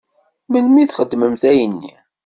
[0.51, 1.93] Melmi i k-xedment ayenni?